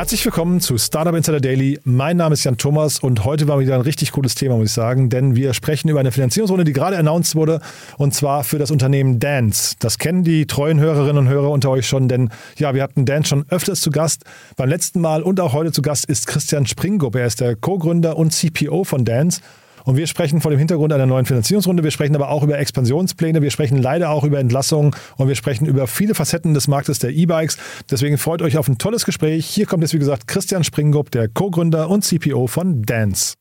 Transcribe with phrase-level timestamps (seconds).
[0.00, 1.78] Herzlich willkommen zu Startup Insider Daily.
[1.84, 4.72] Mein Name ist Jan Thomas und heute war wieder ein richtig cooles Thema, muss ich
[4.72, 7.60] sagen, denn wir sprechen über eine Finanzierungsrunde, die gerade announced wurde
[7.98, 9.76] und zwar für das Unternehmen Dance.
[9.78, 13.28] Das kennen die treuen Hörerinnen und Hörer unter euch schon, denn ja, wir hatten Dance
[13.28, 14.24] schon öfters zu Gast.
[14.56, 17.14] Beim letzten Mal und auch heute zu Gast ist Christian Springgupp.
[17.14, 19.42] Er ist der Co-Gründer und CPO von Dance.
[19.84, 21.82] Und wir sprechen vor dem Hintergrund einer neuen Finanzierungsrunde.
[21.82, 23.42] Wir sprechen aber auch über Expansionspläne.
[23.42, 27.10] Wir sprechen leider auch über Entlassungen und wir sprechen über viele Facetten des Marktes der
[27.10, 27.58] E-Bikes.
[27.90, 29.46] Deswegen freut euch auf ein tolles Gespräch.
[29.46, 33.34] Hier kommt jetzt, wie gesagt, Christian Springgupp, der Co-Gründer und CPO von Dance.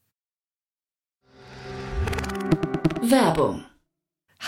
[3.02, 3.64] Werbung.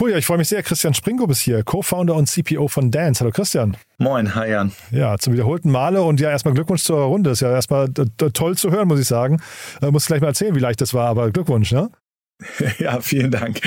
[0.00, 0.62] Cool, ja, ich freue mich sehr.
[0.62, 3.20] Christian Springgupp ist hier, Co-Founder und CPO von Dance.
[3.20, 3.76] Hallo Christian.
[3.98, 4.70] Moin, hi Jan.
[4.92, 7.30] Ja, zum wiederholten Male und ja, erstmal Glückwunsch zur Runde.
[7.30, 9.40] Ist ja erstmal toll zu hören, muss ich sagen.
[9.82, 11.90] Äh, muss gleich mal erzählen, wie leicht das war, aber Glückwunsch, ne?
[12.78, 13.60] Ja, vielen Dank.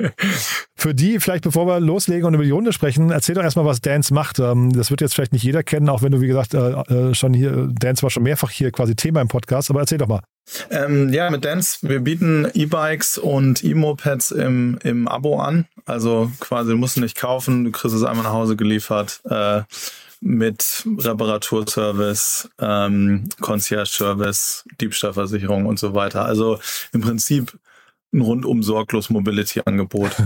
[0.74, 3.80] Für die, vielleicht bevor wir loslegen und über die Runde sprechen, erzähl doch erstmal, was
[3.80, 4.40] Dance macht.
[4.40, 7.14] Ähm, das wird jetzt vielleicht nicht jeder kennen, auch wenn du, wie gesagt, äh, äh,
[7.14, 10.22] schon hier, Dance war schon mehrfach hier quasi Thema im Podcast, aber erzähl doch mal.
[10.70, 15.66] Ähm, ja, mit Dance, wir bieten E-Bikes und E-Mopeds im, im Abo an.
[15.86, 19.20] Also quasi, du musst nicht kaufen, du kriegst es einmal nach Hause geliefert.
[19.28, 19.62] Äh,
[20.20, 26.24] mit Reparaturservice, ähm, Concierge-Service, Diebstahlversicherung und so weiter.
[26.24, 26.58] Also
[26.92, 27.56] im Prinzip
[28.12, 30.10] ein rundum sorglos Mobility-Angebot.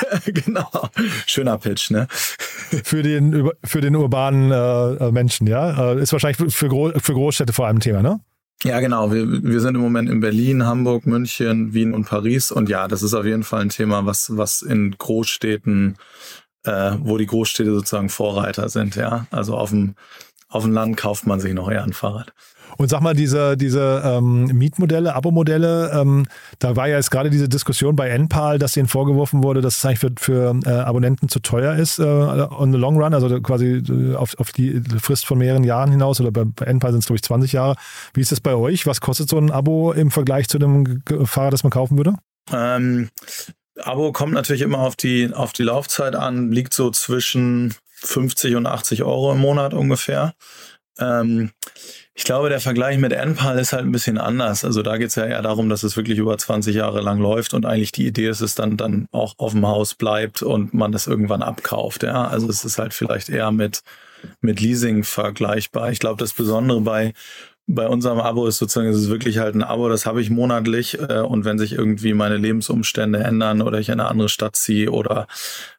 [0.24, 0.88] genau.
[1.26, 2.08] Schöner Pitch, ne?
[2.10, 5.92] Für den, für den urbanen äh, Menschen, ja?
[5.92, 8.20] Ist wahrscheinlich für, Gro für Großstädte vor allem ein Thema, ne?
[8.64, 9.12] Ja, genau.
[9.12, 12.50] Wir, wir sind im Moment in Berlin, Hamburg, München, Wien und Paris.
[12.50, 15.96] Und ja, das ist auf jeden Fall ein Thema, was, was in Großstädten,
[16.64, 19.26] äh, wo die Großstädte sozusagen Vorreiter sind, ja.
[19.30, 19.94] Also auf dem,
[20.48, 22.32] auf dem Land kauft man sich noch eher ein Fahrrad.
[22.76, 26.26] Und sag mal, diese, diese ähm, Mietmodelle, Abo-Modelle, ähm,
[26.58, 29.84] da war ja jetzt gerade diese Diskussion bei NPAL, dass ihnen vorgeworfen wurde, dass es
[29.84, 33.82] eigentlich für, für äh, Abonnenten zu teuer ist äh, on the long run, also quasi
[33.88, 37.06] äh, auf, auf die Frist von mehreren Jahren hinaus oder bei, bei NPAL sind es,
[37.06, 37.76] glaube ich, 20 Jahre.
[38.14, 38.86] Wie ist das bei euch?
[38.86, 42.14] Was kostet so ein Abo im Vergleich zu dem Fahrrad, das man kaufen würde?
[42.52, 43.10] Ähm,
[43.82, 48.66] Abo kommt natürlich immer auf die, auf die Laufzeit an, liegt so zwischen 50 und
[48.66, 50.34] 80 Euro im Monat ungefähr.
[50.98, 51.50] Ähm,
[52.18, 54.64] ich glaube, der Vergleich mit NPAL ist halt ein bisschen anders.
[54.64, 57.54] Also da geht es ja eher darum, dass es wirklich über 20 Jahre lang läuft
[57.54, 60.90] und eigentlich die Idee ist, es dann, dann auch auf dem Haus bleibt und man
[60.90, 62.02] das irgendwann abkauft.
[62.02, 62.26] Ja?
[62.26, 63.82] Also es ist halt vielleicht eher mit,
[64.40, 65.92] mit Leasing vergleichbar.
[65.92, 67.12] Ich glaube, das Besondere bei
[67.70, 70.98] bei unserem Abo ist sozusagen, es ist wirklich halt ein Abo, das habe ich monatlich
[70.98, 74.90] äh, und wenn sich irgendwie meine Lebensumstände ändern oder ich in eine andere Stadt ziehe
[74.90, 75.26] oder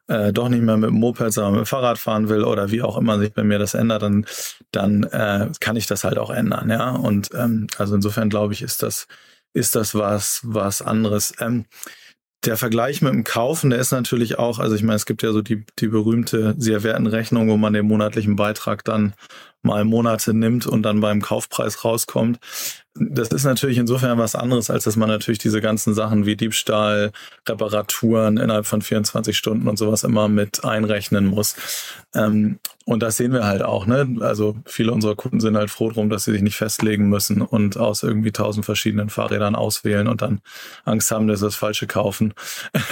[0.10, 2.82] äh, doch nicht mehr mit dem Moped, sondern mit dem Fahrrad fahren will oder wie
[2.82, 4.26] auch immer sich bei mir das ändert, dann,
[4.72, 6.90] dann äh, kann ich das halt auch ändern, ja.
[6.92, 9.08] Und ähm, also insofern glaube ich, ist das,
[9.54, 11.34] ist das was, was anderes.
[11.40, 11.66] Ähm,
[12.46, 15.32] der Vergleich mit dem Kaufen, der ist natürlich auch, also ich meine, es gibt ja
[15.32, 19.14] so die, die berühmte sehr werten Rechnung, wo man den monatlichen Beitrag dann
[19.62, 22.40] mal Monate nimmt und dann beim Kaufpreis rauskommt.
[22.96, 27.12] Das ist natürlich insofern was anderes, als dass man natürlich diese ganzen Sachen wie Diebstahl,
[27.48, 31.56] Reparaturen innerhalb von 24 Stunden und sowas immer mit einrechnen muss.
[32.14, 33.86] Ähm, und das sehen wir halt auch.
[33.86, 34.18] Ne?
[34.22, 37.78] Also viele unserer Kunden sind halt froh drum, dass sie sich nicht festlegen müssen und
[37.78, 40.42] aus irgendwie tausend verschiedenen Fahrrädern auswählen und dann
[40.86, 42.34] Angst haben, dass sie das Falsche kaufen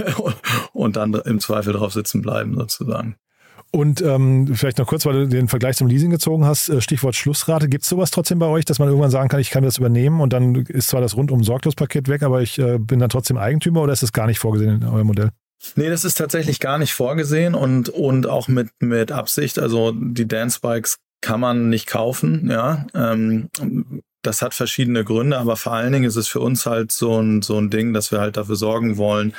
[0.73, 3.17] und dann im Zweifel drauf sitzen bleiben sozusagen.
[3.71, 7.15] Und ähm, vielleicht noch kurz, weil du den Vergleich zum Leasing gezogen hast, äh, Stichwort
[7.15, 7.67] Schlussrate.
[7.67, 10.21] Gibt es sowas trotzdem bei euch, dass man irgendwann sagen kann, ich kann das übernehmen
[10.21, 13.37] und dann ist zwar das rundum sorglos Paket weg, aber ich äh, bin dann trotzdem
[13.37, 15.31] Eigentümer oder ist das gar nicht vorgesehen in eurem Modell?
[15.75, 19.59] Nee, das ist tatsächlich gar nicht vorgesehen und, und auch mit, mit Absicht.
[19.59, 22.85] Also die Dance Bikes kann man nicht kaufen, ja.
[22.93, 23.49] Ähm,
[24.21, 27.41] das hat verschiedene Gründe, aber vor allen Dingen ist es für uns halt so ein,
[27.41, 29.33] so ein Ding, dass wir halt dafür sorgen wollen,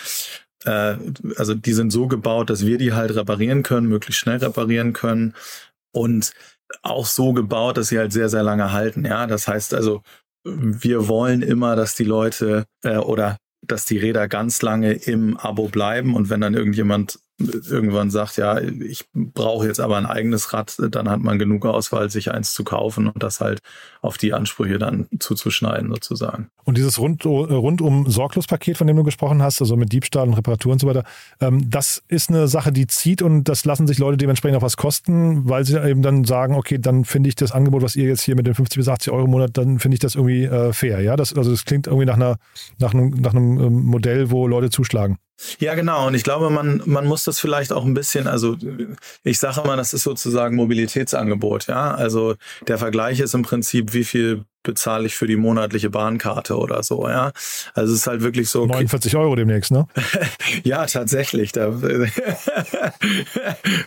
[0.65, 0.97] äh,
[1.37, 5.35] also die sind so gebaut, dass wir die halt reparieren können, möglichst schnell reparieren können
[5.93, 6.33] und
[6.83, 9.05] auch so gebaut, dass sie halt sehr, sehr lange halten.
[9.05, 10.03] Ja, das heißt also,
[10.45, 15.69] wir wollen immer, dass die Leute äh, oder dass die Räder ganz lange im Abo
[15.69, 20.75] bleiben und wenn dann irgendjemand irgendwann sagt, ja, ich brauche jetzt aber ein eigenes Rad,
[20.91, 23.61] dann hat man genug Auswahl, sich eins zu kaufen und das halt
[24.03, 26.51] auf die Ansprüche dann zuzuschneiden sozusagen.
[26.65, 30.73] Und dieses rund, rundum Sorglos-Paket, von dem du gesprochen hast, also mit Diebstahl und Reparatur
[30.73, 31.05] und so weiter,
[31.41, 34.77] ähm, das ist eine Sache, die zieht und das lassen sich Leute dementsprechend auch was
[34.77, 38.23] kosten, weil sie eben dann sagen, okay, dann finde ich das Angebot, was ihr jetzt
[38.23, 40.73] hier mit den 50 bis 80 Euro im Monat, dann finde ich das irgendwie äh,
[40.73, 41.01] fair.
[41.01, 42.37] Ja, das, also das klingt irgendwie nach, einer,
[42.79, 45.19] nach, einem, nach einem ähm, Modell, wo Leute zuschlagen.
[45.61, 46.07] Ja, genau.
[46.07, 48.57] Und ich glaube, man, man muss das vielleicht auch ein bisschen, also
[49.23, 51.95] ich sage immer, das ist sozusagen Mobilitätsangebot, ja.
[51.95, 52.35] Also
[52.67, 57.09] der Vergleich ist im Prinzip, wie viel bezahle ich für die monatliche Bahnkarte oder so,
[57.09, 57.33] ja.
[57.73, 58.67] Also es ist halt wirklich so.
[58.67, 59.87] 49 Euro demnächst, ne?
[60.63, 61.53] ja, tatsächlich.
[61.53, 61.71] Da,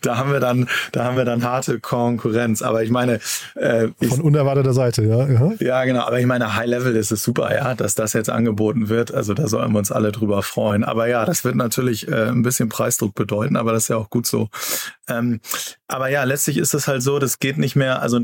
[0.02, 2.64] da haben wir dann, da haben wir dann harte Konkurrenz.
[2.64, 3.20] Aber ich meine,
[3.54, 5.28] äh, ich, von unerwarteter Seite, ja.
[5.28, 6.02] Ja, ja genau.
[6.02, 9.14] Aber ich meine, High Level ist es super, ja, dass das jetzt angeboten wird.
[9.14, 10.84] Also da sollen wir uns alle drüber freuen.
[10.84, 14.10] Aber ja, das wird natürlich äh, ein bisschen Preisdruck bedeuten, aber das ist ja auch
[14.10, 14.50] gut so.
[15.08, 15.42] Ähm,
[15.88, 18.20] aber ja, letztlich ist es halt so, das geht nicht mehr, also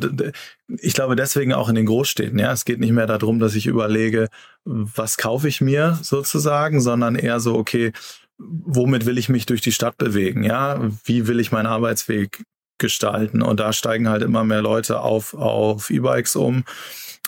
[0.80, 3.67] ich glaube deswegen auch in den Großstädten, ja, es geht nicht mehr darum, dass ich
[3.67, 4.29] überlege,
[4.65, 7.91] was kaufe ich mir sozusagen, sondern eher so, okay,
[8.38, 12.44] womit will ich mich durch die Stadt bewegen, ja, wie will ich meinen Arbeitsweg
[12.77, 13.41] gestalten?
[13.41, 16.63] Und da steigen halt immer mehr Leute auf, auf E-Bikes um.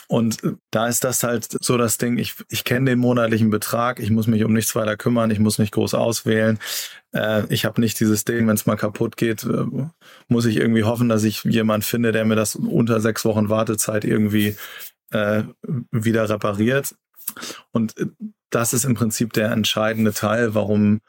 [0.07, 0.39] Und
[0.71, 4.25] da ist das halt so das Ding, ich, ich kenne den monatlichen Betrag, ich muss
[4.25, 6.57] mich um nichts weiter kümmern, ich muss nicht groß auswählen.
[7.11, 9.65] Äh, ich habe nicht dieses Ding, wenn es mal kaputt geht, äh,
[10.27, 14.03] muss ich irgendwie hoffen, dass ich jemand finde, der mir das unter sechs Wochen Wartezeit
[14.03, 14.55] irgendwie
[15.11, 15.43] äh,
[15.91, 16.95] wieder repariert.
[17.71, 18.07] Und äh,
[18.49, 21.01] das ist im Prinzip der entscheidende Teil, warum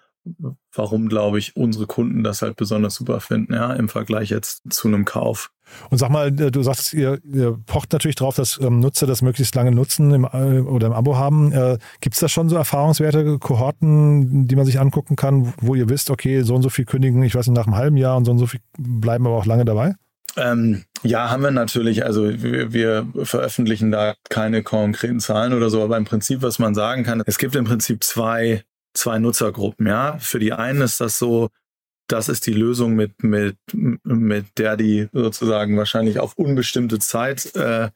[0.72, 4.88] warum, glaube ich, unsere Kunden das halt besonders super finden, ja, im Vergleich jetzt zu
[4.88, 5.50] einem Kauf.
[5.88, 9.22] Und sag mal, äh, du sagst, ihr, ihr pocht natürlich drauf, dass ähm, Nutzer das
[9.22, 11.52] möglichst lange nutzen im, äh, oder im Abo haben.
[11.52, 15.88] Äh, Gibt es da schon so Erfahrungswerte, Kohorten, die man sich angucken kann, wo ihr
[15.88, 18.24] wisst, okay, so und so viel kündigen, ich weiß nicht, nach einem halben Jahr und
[18.24, 19.94] so und so viel bleiben aber auch lange dabei?
[20.36, 22.04] Ähm, ja, haben wir natürlich.
[22.04, 26.74] Also wir, wir, veröffentlichen da keine konkreten Zahlen oder so, aber im Prinzip, was man
[26.74, 30.18] sagen kann, es gibt im Prinzip zwei zwei Nutzergruppen, ja.
[30.18, 31.48] Für die einen ist das so,
[32.08, 37.90] das ist die Lösung, mit, mit, mit der die sozusagen wahrscheinlich auf unbestimmte Zeit äh,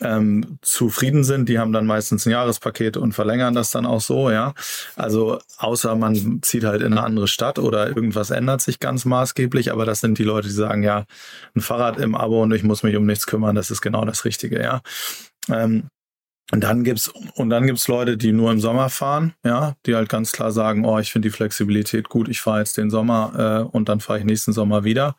[0.00, 1.48] ähm, zufrieden sind.
[1.48, 4.54] Die haben dann meistens ein Jahrespaket und verlängern das dann auch so, ja.
[4.96, 9.72] Also außer man zieht halt in eine andere Stadt oder irgendwas ändert sich ganz maßgeblich,
[9.72, 11.04] aber das sind die Leute, die sagen, ja,
[11.54, 14.24] ein Fahrrad im Abo und ich muss mich um nichts kümmern, das ist genau das
[14.24, 14.82] Richtige, ja.
[15.48, 15.88] Ähm,
[16.50, 20.08] und dann gibt's und dann gibt's Leute, die nur im Sommer fahren, ja, die halt
[20.08, 23.76] ganz klar sagen, oh, ich finde die Flexibilität gut, ich fahre jetzt den Sommer äh,
[23.76, 25.14] und dann fahre ich nächsten Sommer wieder.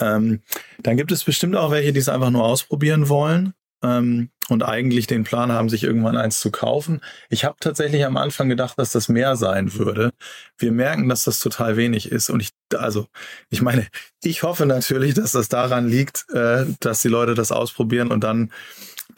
[0.00, 0.42] Ähm,
[0.80, 5.06] dann gibt es bestimmt auch welche, die es einfach nur ausprobieren wollen ähm, und eigentlich
[5.06, 7.00] den Plan haben, sich irgendwann eins zu kaufen.
[7.30, 10.12] Ich habe tatsächlich am Anfang gedacht, dass das mehr sein würde.
[10.58, 13.06] Wir merken, dass das total wenig ist und ich also
[13.50, 13.86] ich meine,
[14.22, 18.50] ich hoffe natürlich, dass das daran liegt, äh, dass die Leute das ausprobieren und dann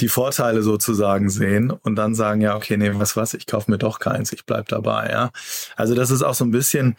[0.00, 3.78] die Vorteile sozusagen sehen und dann sagen, ja, okay, nee, was was, ich kaufe mir
[3.78, 5.30] doch keins, ich bleib dabei, ja.
[5.76, 6.96] Also das ist auch so ein bisschen,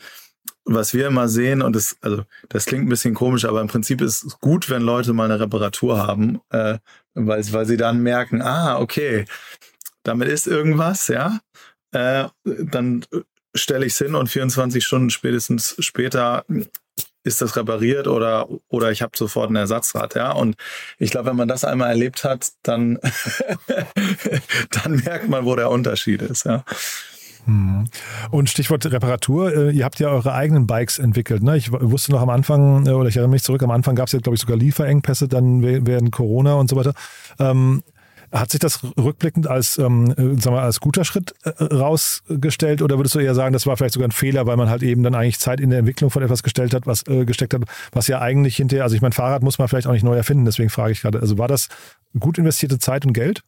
[0.66, 4.02] was wir immer sehen und das, also das klingt ein bisschen komisch, aber im Prinzip
[4.02, 6.80] ist es gut, wenn Leute mal eine Reparatur haben, äh,
[7.14, 9.25] weil, weil sie dann merken, ah, okay,
[10.04, 11.40] damit ist irgendwas, ja.
[11.92, 13.06] Äh, dann
[13.56, 16.46] stelle ich es hin und 24 Stunden spätestens später
[17.25, 20.32] ist das repariert oder, oder ich habe sofort ein Ersatzrad, ja.
[20.32, 20.56] Und
[21.00, 23.00] ich glaube, wenn man das einmal erlebt hat, dann,
[24.72, 26.64] dann merkt man, wo der Unterschied ist, ja.
[27.46, 27.86] Hm.
[28.32, 31.44] Und Stichwort Reparatur, äh, ihr habt ja eure eigenen Bikes entwickelt.
[31.44, 31.58] Ne?
[31.58, 34.14] Ich wusste noch am Anfang, äh, oder ich erinnere mich zurück, am Anfang gab es
[34.14, 36.94] ja, glaube ich, sogar Lieferengpässe, dann während Corona und so weiter.
[37.40, 37.84] Ähm,
[38.32, 43.16] hat sich das rückblickend als, ähm, äh, sagen wir, als guter Schritt rausgestellt oder würdest
[43.16, 45.40] du eher sagen, das war vielleicht sogar ein Fehler, weil man halt eben dann eigentlich
[45.40, 47.62] Zeit in der Entwicklung von etwas gestellt hat, was äh, gesteckt hat,
[47.92, 50.46] was ja eigentlich hinterher, also ich mein Fahrrad muss man vielleicht auch nicht neu erfinden,
[50.46, 51.70] deswegen frage ich gerade, also war das
[52.20, 53.42] gut investierte Zeit und Geld?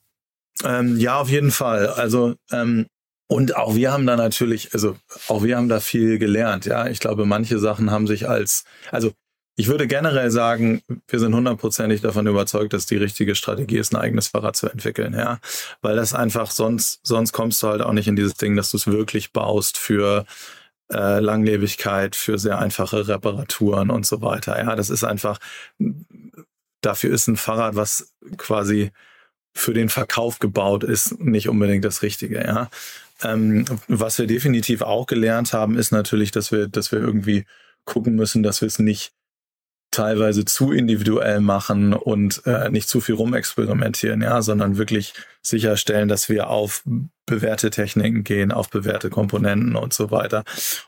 [0.63, 1.87] Ähm, ja, auf jeden Fall.
[1.87, 2.85] Also ähm,
[3.27, 4.95] und auch wir haben da natürlich, also
[5.27, 6.87] auch wir haben da viel gelernt, ja.
[6.87, 9.11] Ich glaube, manche Sachen haben sich als, also
[9.59, 13.99] ich würde generell sagen, wir sind hundertprozentig davon überzeugt, dass die richtige Strategie ist, ein
[13.99, 15.39] eigenes Fahrrad zu entwickeln, ja.
[15.81, 18.77] Weil das einfach sonst, sonst kommst du halt auch nicht in dieses Ding, dass du
[18.77, 20.25] es wirklich baust für
[20.93, 24.57] äh, Langlebigkeit, für sehr einfache Reparaturen und so weiter.
[24.57, 25.39] Ja, das ist einfach,
[26.81, 28.91] dafür ist ein Fahrrad, was quasi
[29.57, 32.69] für den Verkauf gebaut ist, nicht unbedingt das Richtige, ja.
[33.23, 37.45] Ähm, was wir definitiv auch gelernt haben, ist natürlich, dass wir, dass wir irgendwie
[37.85, 39.13] gucken müssen, dass wir es nicht
[39.89, 46.29] teilweise zu individuell machen und äh, nicht zu viel rumexperimentieren, ja, sondern wirklich sicherstellen, dass
[46.29, 46.83] wir auf
[47.25, 50.43] bewährte Techniken gehen, auf bewährte Komponenten und so weiter.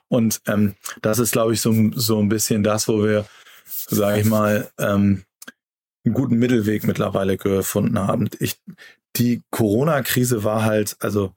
[0.09, 3.25] Und ähm, das ist, glaube ich, so, so ein bisschen das, wo wir,
[3.65, 5.23] sage ich mal, ähm,
[6.05, 8.29] einen guten Mittelweg mittlerweile gefunden haben.
[8.39, 8.61] Ich,
[9.15, 11.33] die Corona-Krise war halt, also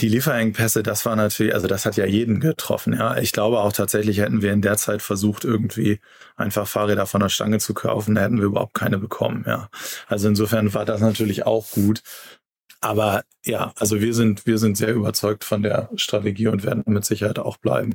[0.00, 3.18] die Lieferengpässe, das war natürlich, also das hat ja jeden getroffen, ja.
[3.18, 6.00] Ich glaube auch tatsächlich hätten wir in der Zeit versucht, irgendwie
[6.36, 9.68] einfach Fahrräder von der Stange zu kaufen, da hätten wir überhaupt keine bekommen, ja.
[10.08, 12.02] Also insofern war das natürlich auch gut.
[12.80, 17.04] Aber ja, also wir sind, wir sind sehr überzeugt von der Strategie und werden mit
[17.04, 17.94] Sicherheit auch bleiben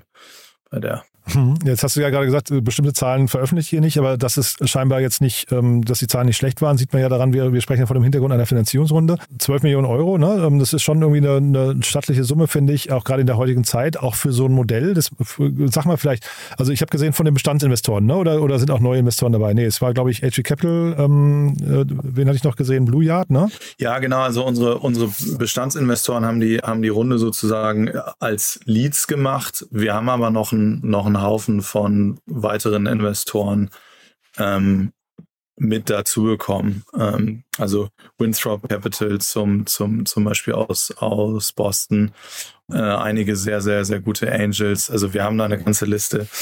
[0.69, 1.03] bei der.
[1.27, 4.69] Hm, jetzt hast du ja gerade gesagt, bestimmte Zahlen veröffentliche hier nicht, aber das ist
[4.69, 7.51] scheinbar jetzt nicht, ähm, dass die Zahlen nicht schlecht waren, sieht man ja daran, wir,
[7.51, 9.17] wir sprechen ja von dem Hintergrund einer Finanzierungsrunde.
[9.39, 10.43] 12 Millionen Euro, ne?
[10.45, 13.37] Ähm, das ist schon irgendwie eine, eine stattliche Summe, finde ich, auch gerade in der
[13.37, 14.93] heutigen Zeit, auch für so ein Modell.
[14.93, 15.09] Das,
[15.71, 18.15] sag mal vielleicht, also ich habe gesehen von den Bestandsinvestoren, ne?
[18.15, 19.53] oder, oder sind auch neue Investoren dabei?
[19.53, 22.85] Nee, es war, glaube ich, HG Capital, ähm, äh, wen hatte ich noch gesehen?
[22.85, 23.49] Blue Yard, ne?
[23.79, 27.89] Ja, genau, also unsere, unsere Bestandsinvestoren haben die, haben die Runde sozusagen
[28.19, 29.65] als Leads gemacht.
[29.71, 33.69] Wir haben aber noch einen, noch einen Haufen von weiteren Investoren
[34.37, 34.91] ähm,
[35.57, 36.83] mit dazu bekommen.
[36.97, 42.11] Ähm, also Winthrop Capital zum, zum, zum Beispiel aus, aus Boston.
[42.71, 44.89] Äh, einige sehr, sehr, sehr gute Angels.
[44.89, 46.27] Also wir haben da eine ganze Liste.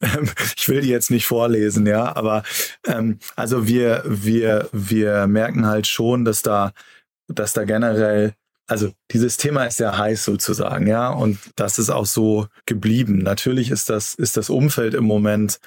[0.00, 2.44] Ähm, ich will die jetzt nicht vorlesen, ja, aber
[2.86, 6.72] ähm, also wir, wir, wir merken halt schon, dass da,
[7.26, 8.34] dass da generell
[8.68, 13.18] also dieses Thema ist sehr heiß sozusagen, ja, und das ist auch so geblieben.
[13.18, 15.58] Natürlich ist das, ist das Umfeld im Moment,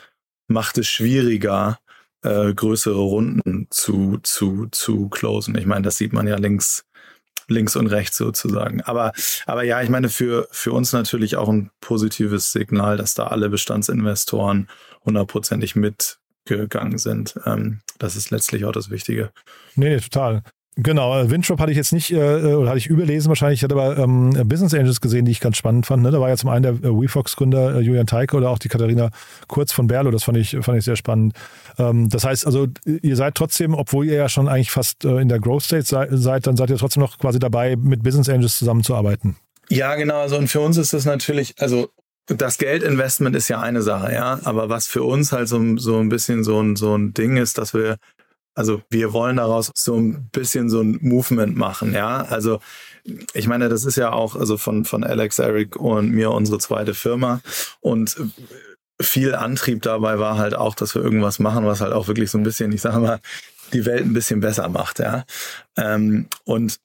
[0.48, 1.80] macht es schwieriger,
[2.22, 5.58] äh, größere Runden zu, zu, zu closen.
[5.58, 6.86] Ich meine, das sieht man ja links,
[7.48, 8.82] links und rechts sozusagen.
[8.82, 9.14] Aber,
[9.48, 13.50] aber ja, ich meine, für, für uns natürlich auch ein positives Signal, dass da alle
[13.50, 14.70] Bestandsinvestoren
[15.04, 17.34] hundertprozentig mitgegangen sind.
[17.46, 19.32] Ähm, das ist letztlich auch das Wichtige.
[19.76, 20.44] Nee, nee, total.
[20.78, 23.76] Genau, äh, Windrop hatte ich jetzt nicht, äh, oder hatte ich überlesen wahrscheinlich, ich hatte
[23.76, 26.02] aber ähm, Business Angels gesehen, die ich ganz spannend fand.
[26.02, 26.12] Ne?
[26.12, 29.10] Da war ja zum einen der äh, WeFox-Gründer äh, Julian Teike oder auch die Katharina
[29.48, 31.34] Kurz von Berlo, das fand ich, fand ich sehr spannend.
[31.78, 35.28] Ähm, das heißt also, ihr seid trotzdem, obwohl ihr ja schon eigentlich fast äh, in
[35.28, 38.58] der Growth State sei, seid, dann seid ihr trotzdem noch quasi dabei, mit Business Angels
[38.58, 39.36] zusammenzuarbeiten.
[39.68, 41.90] Ja, genau, also und für uns ist das natürlich, also
[42.28, 46.08] das Geldinvestment ist ja eine Sache, ja, aber was für uns halt so, so ein
[46.08, 47.98] bisschen so ein, so ein Ding ist, dass wir
[48.54, 52.24] also wir wollen daraus so ein bisschen so ein Movement machen, ja.
[52.24, 52.60] Also
[53.34, 56.94] ich meine, das ist ja auch also von, von Alex, Eric und mir unsere zweite
[56.94, 57.42] Firma.
[57.80, 58.16] Und
[59.02, 62.38] viel Antrieb dabei war halt auch, dass wir irgendwas machen, was halt auch wirklich so
[62.38, 63.20] ein bisschen, ich sage mal,
[63.74, 65.26] die Welt ein bisschen besser macht, ja.
[65.78, 66.80] Ähm, und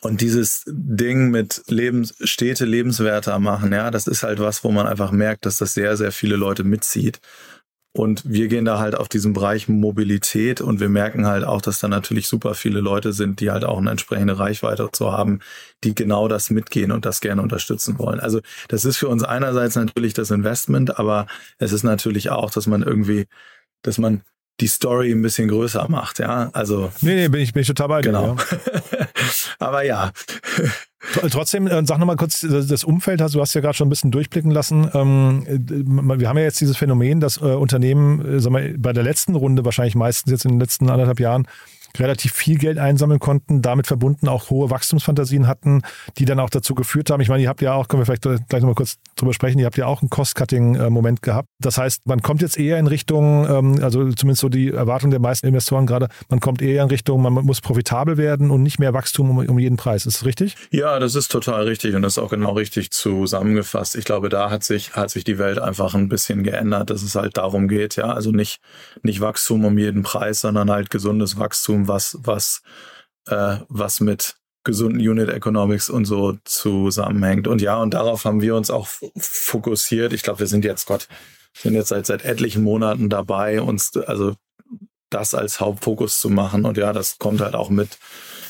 [0.00, 4.88] und dieses Ding mit Lebens, Städte lebenswerter machen, ja, das ist halt was, wo man
[4.88, 7.20] einfach merkt, dass das sehr, sehr viele Leute mitzieht.
[7.96, 11.78] Und wir gehen da halt auf diesen Bereich Mobilität und wir merken halt auch, dass
[11.78, 15.38] da natürlich super viele Leute sind, die halt auch eine entsprechende Reichweite zu haben,
[15.84, 18.18] die genau das mitgehen und das gerne unterstützen wollen.
[18.18, 22.66] Also das ist für uns einerseits natürlich das Investment, aber es ist natürlich auch, dass
[22.66, 23.26] man irgendwie,
[23.82, 24.22] dass man
[24.60, 26.50] die Story ein bisschen größer macht, ja.
[26.52, 26.92] Also.
[27.00, 28.10] Nee, nee, bin ich, bin ich total bei dir.
[28.10, 28.36] Genau.
[28.36, 29.06] Ja.
[29.60, 30.10] aber ja.
[31.30, 34.50] Trotzdem, äh, sag nochmal kurz das Umfeld, du hast ja gerade schon ein bisschen durchblicken
[34.50, 34.88] lassen.
[34.94, 39.02] Ähm, wir haben ja jetzt dieses Phänomen, dass äh, Unternehmen, äh, sag mal, bei der
[39.02, 41.46] letzten Runde, wahrscheinlich meistens jetzt in den letzten anderthalb Jahren,
[41.98, 45.82] relativ viel Geld einsammeln konnten, damit verbunden auch hohe Wachstumsfantasien hatten,
[46.18, 47.20] die dann auch dazu geführt haben.
[47.20, 49.66] Ich meine, ihr habt ja auch, können wir vielleicht gleich nochmal kurz drüber sprechen, ihr
[49.66, 51.48] habt ja auch einen Cost-Cutting-Moment gehabt.
[51.60, 55.20] Das heißt, man kommt jetzt eher in Richtung, ähm, also zumindest so die Erwartung der
[55.20, 58.92] meisten Investoren gerade, man kommt eher in Richtung, man muss profitabel werden und nicht mehr
[58.92, 60.06] Wachstum um, jeden Preis.
[60.06, 60.56] Ist das richtig?
[60.70, 63.96] Ja, das ist total richtig und das ist auch genau richtig zusammengefasst.
[63.96, 67.14] Ich glaube, da hat sich, hat sich die Welt einfach ein bisschen geändert, dass es
[67.14, 68.60] halt darum geht, ja, also nicht,
[69.02, 72.62] nicht Wachstum um jeden Preis, sondern halt gesundes Wachstum was, was,
[73.26, 77.46] äh, was mit gesunden Unit Economics und so zusammenhängt.
[77.46, 80.12] Und ja, und darauf haben wir uns auch fokussiert.
[80.12, 81.06] Ich glaube, wir sind jetzt, Gott,
[81.56, 84.34] sind jetzt seit, seit etlichen Monaten dabei, uns also
[85.10, 86.64] das als Hauptfokus zu machen.
[86.64, 87.98] Und ja, das kommt halt auch mit,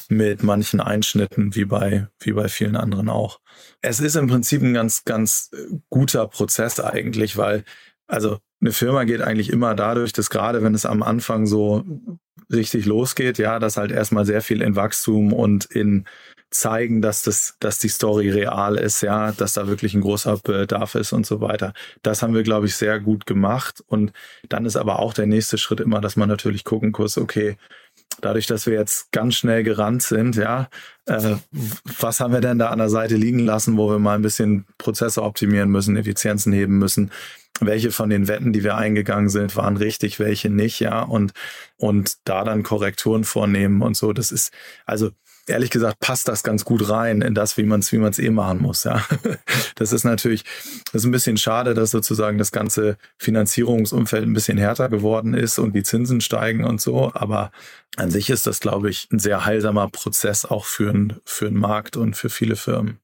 [0.08, 3.40] mit manchen Einschnitten, wie bei, wie bei vielen anderen auch.
[3.82, 5.50] Es ist im Prinzip ein ganz, ganz
[5.90, 7.64] guter Prozess eigentlich, weil,
[8.06, 11.84] also eine Firma geht eigentlich immer dadurch, dass gerade wenn es am Anfang so
[12.52, 16.04] richtig losgeht, ja, dass halt erstmal sehr viel in Wachstum und in
[16.50, 20.94] zeigen, dass das, dass die Story real ist, ja, dass da wirklich ein großer Bedarf
[20.94, 21.72] ist und so weiter.
[22.02, 23.82] Das haben wir, glaube ich, sehr gut gemacht.
[23.86, 24.12] Und
[24.48, 27.56] dann ist aber auch der nächste Schritt immer, dass man natürlich gucken muss, okay,
[28.20, 30.68] dadurch, dass wir jetzt ganz schnell gerannt sind, ja,
[31.06, 31.36] äh,
[31.98, 34.66] was haben wir denn da an der Seite liegen lassen, wo wir mal ein bisschen
[34.78, 37.10] Prozesse optimieren müssen, Effizienzen heben müssen?
[37.60, 41.32] Welche von den Wetten, die wir eingegangen sind, waren richtig, welche nicht, ja, und,
[41.76, 44.12] und da dann Korrekturen vornehmen und so.
[44.12, 44.52] Das ist,
[44.86, 45.10] also
[45.46, 48.18] ehrlich gesagt passt das ganz gut rein in das, wie man es wie man es
[48.18, 48.84] eh machen muss.
[48.84, 49.04] Ja,
[49.74, 50.44] das ist natürlich,
[50.92, 55.58] das ist ein bisschen schade, dass sozusagen das ganze Finanzierungsumfeld ein bisschen härter geworden ist
[55.58, 57.12] und die Zinsen steigen und so.
[57.14, 57.50] Aber
[57.96, 61.58] an sich ist das, glaube ich, ein sehr heilsamer Prozess auch für, ein, für einen
[61.58, 62.98] Markt und für viele Firmen.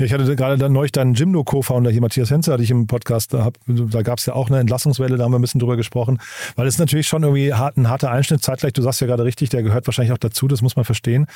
[0.00, 3.34] Ja, ich hatte gerade dann neulich deinen Jimdo-Co-Founder hier, Matthias Henze, hatte ich im Podcast,
[3.34, 6.18] da, da gab es ja auch eine Entlassungswelle, da haben wir ein bisschen drüber gesprochen,
[6.56, 9.62] weil es natürlich schon irgendwie ein harter Einschnitt, zeitgleich, du sagst ja gerade richtig, der
[9.62, 11.26] gehört wahrscheinlich auch dazu, das muss man verstehen.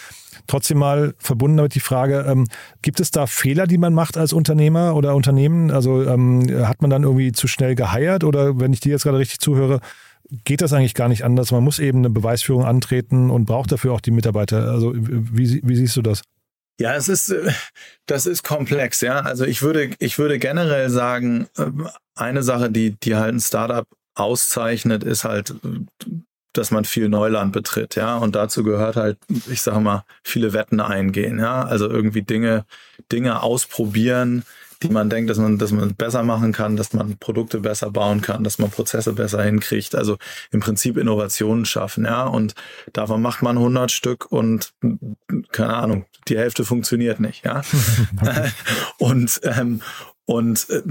[0.47, 2.47] Trotzdem mal verbunden damit die Frage, ähm,
[2.81, 5.71] gibt es da Fehler, die man macht als Unternehmer oder Unternehmen?
[5.71, 9.19] Also ähm, hat man dann irgendwie zu schnell geheiert oder wenn ich dir jetzt gerade
[9.19, 9.81] richtig zuhöre,
[10.45, 11.53] geht das eigentlich gar nicht anders.
[11.53, 14.71] Man muss eben eine Beweisführung antreten und braucht dafür auch die Mitarbeiter.
[14.71, 16.23] Also wie, wie siehst du das?
[16.81, 17.53] Ja, es ist, äh,
[18.07, 19.21] das ist komplex, ja.
[19.21, 21.67] Also ich würde, ich würde generell sagen, äh,
[22.17, 25.55] eine Sache, die, die halt ein Startup auszeichnet, ist halt,
[26.53, 28.17] dass man viel Neuland betritt, ja.
[28.17, 31.65] Und dazu gehört halt, ich sage mal, viele Wetten eingehen, ja.
[31.65, 32.65] Also irgendwie Dinge,
[33.13, 34.45] Dinge ausprobieren,
[34.85, 38.21] die man denkt, dass man, dass man besser machen kann, dass man Produkte besser bauen
[38.21, 39.95] kann, dass man Prozesse besser hinkriegt.
[39.95, 40.19] Also
[40.53, 42.25] im Prinzip Innovationen schaffen, ja.
[42.25, 42.55] Und
[42.93, 44.73] davon macht man 100 Stück und
[45.51, 47.63] keine Ahnung, die Hälfte funktioniert nicht, ja.
[48.99, 49.81] und ähm,
[50.27, 50.83] und äh,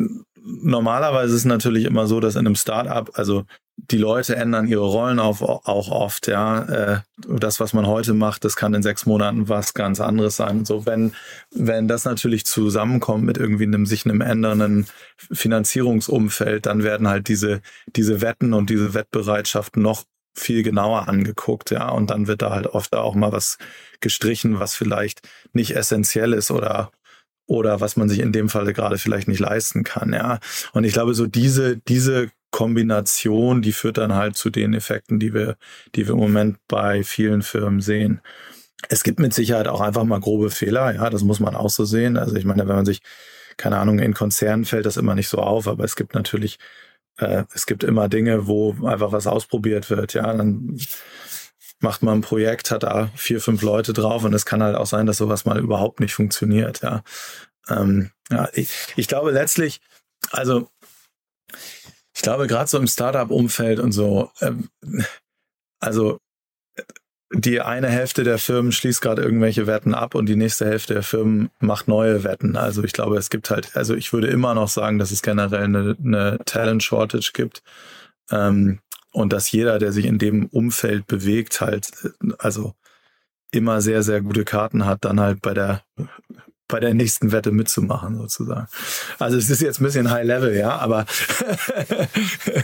[0.44, 4.86] normalerweise ist es natürlich immer so, dass in einem Startup, also die Leute ändern ihre
[4.86, 6.63] Rollen auf, auch oft, ja.
[6.63, 10.65] Äh, das, was man heute macht, das kann in sechs Monaten was ganz anderes sein.
[10.65, 11.13] so, wenn,
[11.51, 14.88] wenn das natürlich zusammenkommt mit irgendwie einem sich einem ändernden
[15.18, 20.03] Finanzierungsumfeld, dann werden halt diese, diese Wetten und diese Wettbereitschaft noch
[20.36, 21.89] viel genauer angeguckt, ja.
[21.89, 23.58] Und dann wird da halt oft auch mal was
[24.01, 25.22] gestrichen, was vielleicht
[25.53, 26.92] nicht essentiell ist oder
[27.46, 30.40] oder was man sich in dem Falle gerade vielleicht nicht leisten kann, ja.
[30.74, 35.34] Und ich glaube, so diese, diese Kombination, die führt dann halt zu den Effekten, die
[35.34, 35.58] wir,
[35.96, 38.22] die wir im Moment bei vielen Firmen sehen.
[38.90, 41.84] Es gibt mit Sicherheit auch einfach mal grobe Fehler, ja, das muss man auch so
[41.86, 42.16] sehen.
[42.18, 43.01] Also ich meine, wenn man sich,
[43.58, 46.60] keine Ahnung, in Konzernen fällt das immer nicht so auf, aber es gibt natürlich,
[47.18, 50.77] äh, es gibt immer Dinge, wo einfach was ausprobiert wird, ja, dann
[51.83, 54.85] macht man ein Projekt, hat da vier, fünf Leute drauf und es kann halt auch
[54.85, 57.03] sein, dass sowas mal überhaupt nicht funktioniert, ja.
[57.69, 59.81] Ähm, ja, ich, ich glaube letztlich,
[60.31, 60.69] also
[62.15, 64.69] ich glaube, gerade so im Startup-Umfeld und so, ähm,
[65.79, 66.19] also
[67.35, 71.03] die eine Hälfte der Firmen schließt gerade irgendwelche Wetten ab und die nächste Hälfte der
[71.03, 72.55] Firmen macht neue Wetten.
[72.55, 75.63] Also ich glaube, es gibt halt, also ich würde immer noch sagen, dass es generell
[75.63, 77.63] eine, eine Talent Shortage gibt.
[78.29, 78.79] Ähm,
[79.14, 81.90] und dass jeder, der sich in dem Umfeld bewegt, halt,
[82.40, 82.74] also
[83.52, 85.84] immer sehr, sehr gute Karten hat, dann halt bei der
[86.74, 88.68] bei der nächsten Wette mitzumachen, sozusagen.
[89.20, 91.06] Also es ist jetzt ein bisschen High Level, ja, aber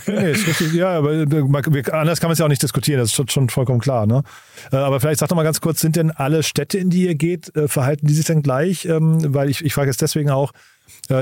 [0.08, 3.32] nee, richtig, ja, aber äh, anders kann man es ja auch nicht diskutieren, das ist
[3.32, 4.08] schon vollkommen klar.
[4.08, 4.24] Ne?
[4.72, 7.14] Äh, aber vielleicht sag doch mal ganz kurz, sind denn alle Städte, in die ihr
[7.16, 8.86] geht, äh, verhalten die sich denn gleich?
[8.86, 10.54] Ähm, weil ich, ich frage jetzt deswegen auch,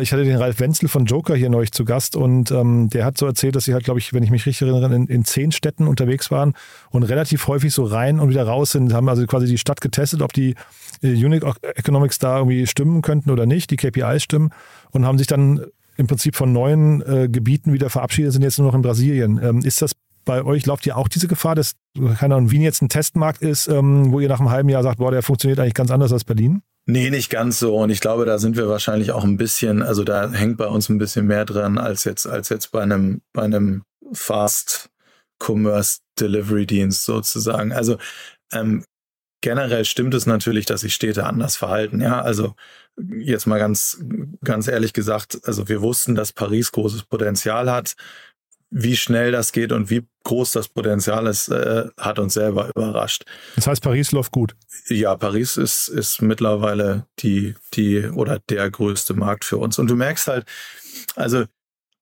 [0.01, 3.17] ich hatte den Ralf Wenzel von Joker hier neulich zu Gast und ähm, der hat
[3.17, 5.51] so erzählt, dass sie halt, glaube ich, wenn ich mich richtig erinnere, in, in, zehn
[5.51, 6.53] Städten unterwegs waren
[6.89, 10.21] und relativ häufig so rein und wieder raus sind, haben also quasi die Stadt getestet,
[10.21, 10.55] ob die
[11.01, 11.43] äh, Unit
[11.75, 14.51] Economics da irgendwie stimmen könnten oder nicht, die KPIs stimmen
[14.91, 15.65] und haben sich dann
[15.97, 19.39] im Prinzip von neuen äh, Gebieten wieder verabschiedet, sind jetzt nur noch in Brasilien.
[19.43, 19.93] Ähm, ist das
[20.25, 21.73] bei euch, lauft ihr auch diese Gefahr, dass,
[22.19, 24.99] keine Ahnung, Wien jetzt ein Testmarkt ist, ähm, wo ihr nach einem halben Jahr sagt,
[24.99, 26.61] boah, der funktioniert eigentlich ganz anders als Berlin?
[26.89, 27.75] Nee, nicht ganz so.
[27.75, 30.87] Und ich glaube, da sind wir wahrscheinlich auch ein bisschen, also da hängt bei uns
[30.87, 34.89] ein bisschen mehr dran als jetzt, als jetzt bei einem, bei einem Fast
[35.37, 37.73] Commerce Delivery Dienst sozusagen.
[37.73, 37.97] Also
[38.53, 38.85] ähm,
[39.41, 41.99] generell stimmt es natürlich, dass sich Städte anders verhalten.
[41.99, 42.55] Ja, also
[43.17, 44.01] jetzt mal ganz,
[44.41, 47.95] ganz ehrlich gesagt, also wir wussten, dass Paris großes Potenzial hat.
[48.69, 53.23] Wie schnell das geht und wie groß das Potenzial ist, äh, hat uns selber überrascht.
[53.55, 54.55] Das heißt, Paris läuft gut.
[54.89, 59.79] Ja, Paris ist, ist mittlerweile die, die oder der größte Markt für uns.
[59.79, 60.45] Und du merkst halt,
[61.15, 61.45] also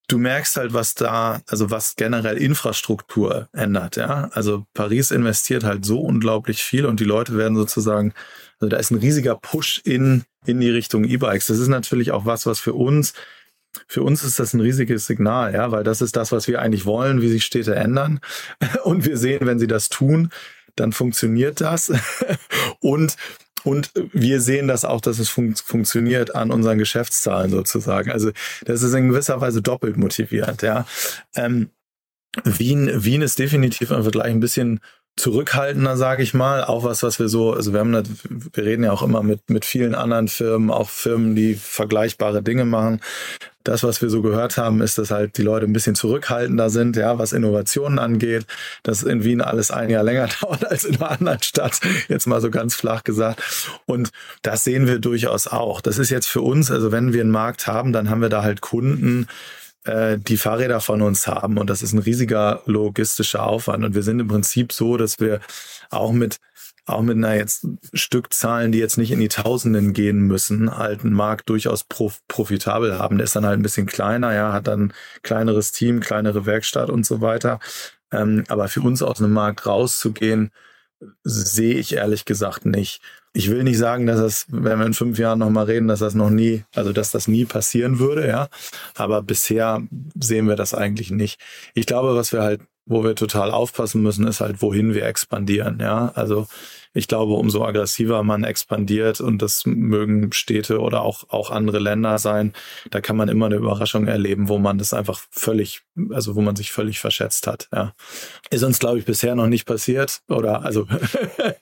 [0.08, 4.30] du merkst halt, was da, also was generell Infrastruktur ändert, ja.
[4.34, 8.14] Also Paris investiert halt so unglaublich viel und die Leute werden sozusagen,
[8.60, 11.48] also da ist ein riesiger Push in, in die Richtung E-Bikes.
[11.48, 13.14] Das ist natürlich auch was, was für uns,
[13.88, 16.86] für uns ist das ein riesiges Signal, ja, weil das ist das, was wir eigentlich
[16.86, 18.20] wollen, wie sich Städte ändern.
[18.84, 20.30] Und wir sehen, wenn sie das tun,
[20.76, 21.92] dann funktioniert das.
[22.80, 23.16] Und
[23.64, 28.12] und wir sehen das auch, dass es fun funktioniert an unseren Geschäftszahlen sozusagen.
[28.12, 28.30] Also
[28.64, 30.86] das ist in gewisser Weise doppelt motivierend, ja.
[31.34, 31.72] Ähm,
[32.44, 34.82] Wien, Wien ist definitiv im Vergleich ein bisschen
[35.18, 36.64] zurückhaltender, sage ich mal.
[36.64, 37.94] Auch was, was wir so, also wir haben,
[38.54, 42.66] wir reden ja auch immer mit, mit vielen anderen Firmen, auch Firmen, die vergleichbare Dinge
[42.66, 43.00] machen.
[43.64, 46.98] Das, was wir so gehört haben, ist, dass halt die Leute ein bisschen zurückhaltender sind,
[46.98, 48.46] ja, was Innovationen angeht,
[48.84, 52.42] dass in Wien alles ein Jahr länger dauert als in einer anderen Stadt, jetzt mal
[52.42, 53.42] so ganz flach gesagt.
[53.86, 54.12] Und
[54.44, 55.82] das sehen wir durchaus auch.
[55.82, 58.44] Das ist jetzt für uns, also wenn wir einen Markt haben, dann haben wir da
[58.44, 59.28] halt Kunden,
[59.86, 61.58] äh, die Fahrräder von uns haben.
[61.58, 63.84] Und das ist ein riesiger logistischer Aufwand.
[63.84, 65.40] Und wir sind im Prinzip so, dass wir
[65.90, 66.40] auch mit
[66.88, 71.14] auch mit einer jetzt Stückzahlen, die jetzt nicht in die Tausenden gehen müssen, halt einen
[71.14, 73.18] Markt durchaus prof profitabel haben.
[73.18, 74.94] Der ist dann halt ein bisschen kleiner, ja, hat dann
[75.24, 77.60] kleineres Team, kleinere Werkstatt und so weiter.
[78.12, 80.52] Ähm, aber für uns aus einem Markt rauszugehen,
[81.24, 83.02] sehe ich ehrlich gesagt nicht
[83.36, 86.16] ich will nicht sagen, dass das, wenn wir in fünf Jahren nochmal reden, dass das
[86.16, 88.48] noch nie, also dass das nie passieren würde, ja.
[88.96, 89.84] Aber bisher
[90.18, 91.40] sehen wir das eigentlich nicht.
[91.74, 95.80] Ich glaube, was wir halt, wo wir total aufpassen müssen, ist halt, wohin wir expandieren,
[95.80, 96.12] ja.
[96.16, 96.48] Also
[96.96, 102.18] ich glaube, umso aggressiver man expandiert und das mögen Städte oder auch, auch andere Länder
[102.20, 102.54] sein,
[102.90, 106.56] da kann man immer eine Überraschung erleben, wo man das einfach völlig, also wo man
[106.56, 107.68] sich völlig verschätzt hat.
[107.74, 107.94] Ja.
[108.50, 110.22] Ist uns, glaube ich, bisher noch nicht passiert.
[110.30, 110.88] Oder also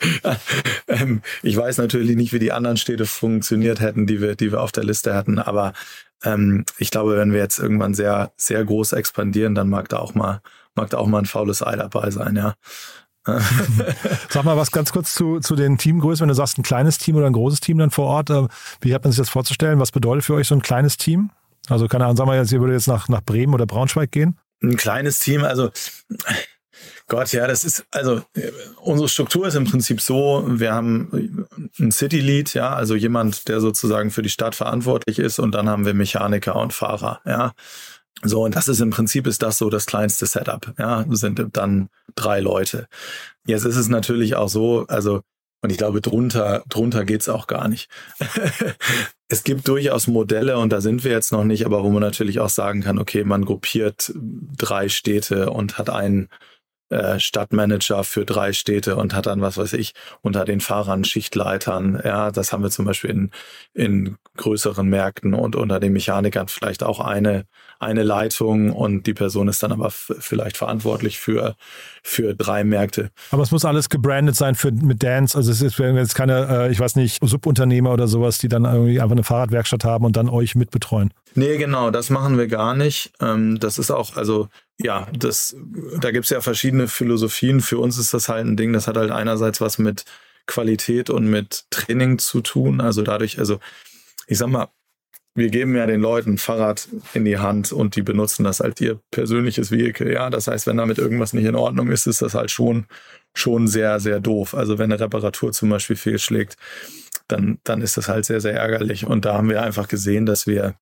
[0.88, 4.62] ähm, ich weiß natürlich nicht, wie die anderen Städte funktioniert hätten, die wir, die wir
[4.62, 5.74] auf der Liste hatten, aber
[6.24, 10.14] ähm, ich glaube, wenn wir jetzt irgendwann sehr, sehr groß expandieren, dann mag da auch
[10.14, 10.42] mal,
[10.76, 12.56] mag da auch mal ein faules Ei dabei sein, ja.
[14.30, 16.24] Sag mal was ganz kurz zu, zu den Teamgrößen.
[16.24, 18.48] Wenn du sagst, ein kleines Team oder ein großes Team dann vor Ort, äh,
[18.82, 19.80] wie hat man sich das vorzustellen?
[19.80, 21.32] Was bedeutet für euch so ein kleines Team?
[21.70, 24.38] Also keine Ahnung, sagen wir jetzt, ihr würdet jetzt nach, nach Bremen oder Braunschweig gehen?
[24.62, 25.72] Ein kleines Team, also
[27.08, 28.22] Gott, ja, das ist, also
[28.82, 31.46] unsere Struktur ist im Prinzip so, wir haben
[31.80, 35.70] ein City Lead, ja, also jemand, der sozusagen für die Stadt verantwortlich ist und dann
[35.70, 37.54] haben wir Mechaniker und Fahrer, ja.
[38.22, 40.74] So, und das ist im Prinzip ist das so das kleinste Setup.
[40.78, 42.88] Ja, sind dann drei Leute.
[43.46, 45.22] Jetzt ist es natürlich auch so, also,
[45.62, 47.90] und ich glaube, drunter, drunter geht's auch gar nicht.
[49.28, 52.40] es gibt durchaus Modelle, und da sind wir jetzt noch nicht, aber wo man natürlich
[52.40, 56.30] auch sagen kann, okay, man gruppiert drei Städte und hat einen
[56.94, 62.00] äh, Stadtmanager für drei Städte und hat dann, was weiß ich, unter den Fahrern Schichtleitern.
[62.04, 63.32] Ja, das haben wir zum Beispiel in,
[63.74, 67.46] in größeren Märkten und unter den Mechanikern vielleicht auch eine,
[67.80, 71.56] eine Leitung und die Person ist dann aber vielleicht verantwortlich für,
[72.04, 73.10] für drei Märkte.
[73.32, 75.38] Aber es muss alles gebrandet sein für, mit Dance.
[75.38, 79.02] Also es ist jetzt keine, äh, ich weiß nicht, Subunternehmer oder sowas, die dann irgendwie
[79.02, 81.12] einfach eine Fahrradwerkstatt haben und dann euch mitbetreuen.
[81.36, 83.14] Nee, genau, das machen wir gar nicht.
[83.20, 84.50] Ähm, das ist auch, also
[84.84, 85.56] ja, das,
[86.00, 87.62] da gibt's ja verschiedene Philosophien.
[87.62, 90.06] Für uns ist das halt ein Ding, das hat halt einerseits was mit
[90.46, 92.82] Qualität und mit Training zu tun.
[92.82, 93.60] Also dadurch, also
[94.28, 94.68] ich sag mal,
[95.36, 99.00] wir geben ja den Leuten Fahrrad in die Hand und die benutzen das als ihr
[99.10, 100.12] persönliches Vehikel.
[100.12, 102.86] Ja, das heißt, wenn damit irgendwas nicht in Ordnung ist, ist das halt schon,
[103.34, 104.54] schon sehr, sehr doof.
[104.54, 106.58] Also wenn eine Reparatur zum Beispiel fehlschlägt,
[107.28, 109.08] dann, dann ist das halt sehr, sehr ärgerlich.
[109.08, 110.76] Und da haben wir einfach gesehen, dass wir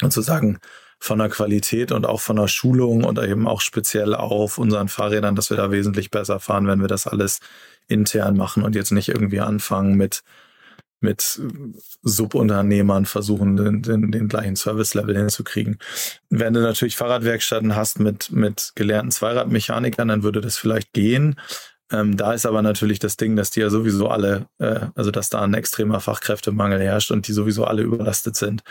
[0.00, 0.60] sozusagen
[1.04, 5.36] von der Qualität und auch von der Schulung und eben auch speziell auf unseren Fahrrädern,
[5.36, 7.40] dass wir da wesentlich besser fahren, wenn wir das alles
[7.88, 10.22] intern machen und jetzt nicht irgendwie anfangen mit
[11.00, 11.38] mit
[12.02, 15.78] Subunternehmern versuchen, den, den, den gleichen Service-Level hinzukriegen.
[16.30, 21.38] Wenn du natürlich Fahrradwerkstätten hast mit, mit gelernten Zweiradmechanikern, dann würde das vielleicht gehen.
[21.92, 25.28] Ähm, da ist aber natürlich das Ding, dass die ja sowieso alle, äh, also dass
[25.28, 28.62] da ein extremer Fachkräftemangel herrscht und die sowieso alle überlastet sind.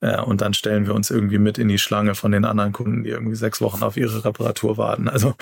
[0.00, 3.04] Äh, und dann stellen wir uns irgendwie mit in die Schlange von den anderen Kunden,
[3.04, 5.08] die irgendwie sechs Wochen auf ihre Reparatur warten.
[5.08, 5.34] Also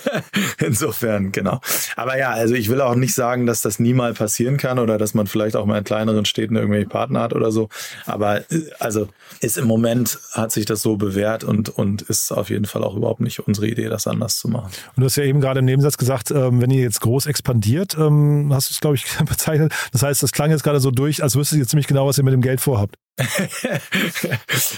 [0.58, 1.60] insofern, genau.
[1.96, 4.98] Aber ja, also ich will auch nicht sagen, dass das nie mal passieren kann oder
[4.98, 7.70] dass man vielleicht auch mal in kleineren Städten irgendwelche Partner hat oder so.
[8.04, 9.08] Aber äh, also
[9.40, 12.96] ist im Moment hat sich das so bewährt und, und ist auf jeden Fall auch
[12.96, 14.70] überhaupt nicht unsere Idee, das anders zu machen.
[14.94, 17.96] Und du hast ja eben gerade im Nebensatz gesagt, ähm, wenn ihr jetzt groß expandiert,
[17.96, 19.72] ähm, hast du es, glaube ich, bezeichnet.
[19.92, 22.24] Das heißt, das klang jetzt gerade so durch, als wüsstet ihr ziemlich genau, was ihr
[22.24, 22.96] mit dem Geld vorhabt.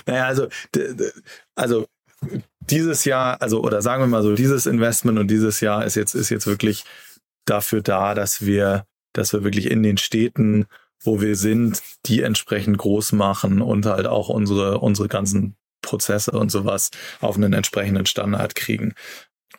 [0.06, 0.48] naja, also,
[1.54, 1.86] also
[2.60, 6.14] dieses Jahr, also oder sagen wir mal so, dieses Investment und dieses Jahr ist jetzt,
[6.14, 6.84] ist jetzt wirklich
[7.46, 10.66] dafür da, dass wir, dass wir wirklich in den Städten,
[11.02, 16.50] wo wir sind, die entsprechend groß machen und halt auch unsere, unsere ganzen Prozesse und
[16.50, 18.92] sowas auf einen entsprechenden Standard kriegen.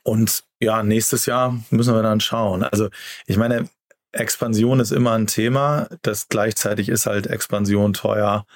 [0.10, 2.64] Und ja, nächstes Jahr müssen wir dann schauen.
[2.64, 2.90] Also
[3.28, 3.70] ich meine,
[4.12, 5.88] Expansion ist immer ein Thema.
[6.02, 8.48] Das gleichzeitig ist halt Expansion teuer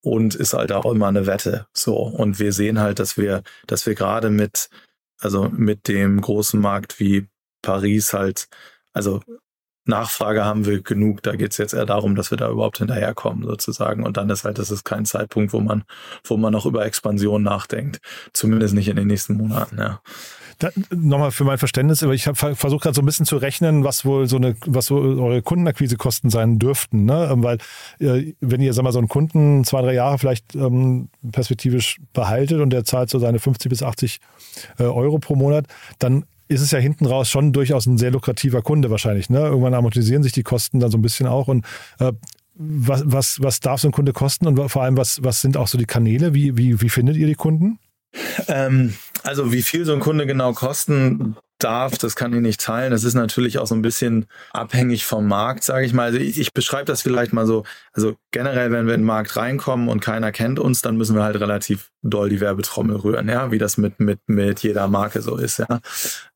[0.00, 1.66] und ist halt auch immer eine Wette.
[1.74, 1.96] So.
[1.98, 4.70] Und wir sehen halt, dass wir, dass wir gerade mit,
[5.20, 7.28] also mit dem großen Markt wie
[7.60, 8.48] Paris halt,
[8.94, 9.20] also
[9.84, 11.22] Nachfrage haben wir genug.
[11.22, 14.06] Da geht es jetzt eher darum, dass wir da überhaupt hinterherkommen, sozusagen.
[14.06, 15.84] Und dann ist halt, das ist kein Zeitpunkt, wo man,
[16.24, 18.00] wo man noch über Expansion nachdenkt.
[18.32, 20.00] Zumindest nicht in den nächsten Monaten, ja.
[20.90, 24.28] Nochmal für mein Verständnis, aber ich versuche gerade so ein bisschen zu rechnen, was wohl
[24.28, 27.04] so eine, was so eure Kundenakquisekosten sein dürften.
[27.04, 27.28] Ne?
[27.30, 27.58] Ähm, weil
[27.98, 32.60] äh, wenn ihr, sag mal, so einen Kunden zwei, drei Jahre vielleicht ähm, perspektivisch behaltet
[32.60, 34.20] und der zahlt so seine 50 bis 80
[34.78, 35.66] äh, Euro pro Monat,
[35.98, 39.30] dann ist es ja hinten raus schon durchaus ein sehr lukrativer Kunde wahrscheinlich.
[39.30, 39.38] Ne?
[39.38, 41.48] Irgendwann amortisieren sich die Kosten dann so ein bisschen auch.
[41.48, 41.64] Und
[41.98, 42.12] äh,
[42.54, 45.66] was, was, was darf so ein Kunde kosten und vor allem, was, was sind auch
[45.66, 46.34] so die Kanäle?
[46.34, 47.78] Wie, wie, wie findet ihr die Kunden?
[48.48, 52.90] Ähm, also wie viel so ein Kunde genau kosten darf, das kann ich nicht teilen.
[52.90, 56.04] Das ist natürlich auch so ein bisschen abhängig vom Markt, sage ich mal.
[56.04, 57.64] Also ich, ich beschreibe das vielleicht mal so.
[57.92, 61.22] Also generell, wenn wir in den Markt reinkommen und keiner kennt uns, dann müssen wir
[61.22, 65.36] halt relativ doll die Werbetrommel rühren, ja, wie das mit, mit, mit jeder Marke so
[65.36, 65.80] ist, ja.